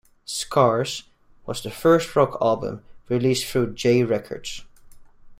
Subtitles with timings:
[0.25, 1.03] "Scars"
[1.45, 4.65] was the first rock album released through J Records.